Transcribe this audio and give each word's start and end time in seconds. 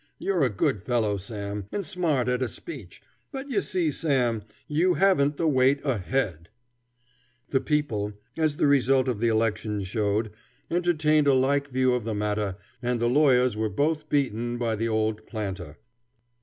You're 0.17 0.41
a 0.43 0.49
good 0.49 0.81
fellow, 0.81 1.17
Sam, 1.17 1.67
and 1.71 1.85
smart 1.85 2.27
at 2.27 2.41
a 2.41 2.47
speech, 2.47 3.03
but 3.31 3.51
you 3.51 3.61
see, 3.61 3.91
Sam, 3.91 4.41
you 4.67 4.95
haven't 4.95 5.37
the 5.37 5.47
weight 5.47 5.79
o' 5.85 5.99
head." 5.99 6.49
The 7.49 7.61
people, 7.61 8.13
as 8.35 8.55
the 8.55 8.65
result 8.65 9.07
of 9.07 9.19
the 9.19 9.27
election 9.27 9.83
showed, 9.83 10.31
entertained 10.71 11.27
a 11.27 11.35
like 11.35 11.67
view 11.67 11.93
of 11.93 12.03
the 12.03 12.15
matter, 12.15 12.57
and 12.81 12.99
the 12.99 13.05
lawyers 13.07 13.55
were 13.55 13.69
both 13.69 14.09
beaten 14.09 14.57
by 14.57 14.75
the 14.75 14.87
old 14.87 15.27
planter. 15.27 15.77